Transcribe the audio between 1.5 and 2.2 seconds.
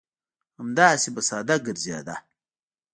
ګرځېده.